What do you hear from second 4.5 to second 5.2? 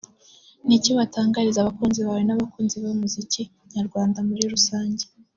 Rusange